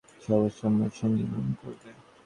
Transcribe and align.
সে 0.21 0.29
অবশ্য 0.37 0.59
আমার 0.69 0.91
সঙ্গেই 0.99 1.27
ভ্রমণ 1.29 1.53
করবে। 1.61 1.89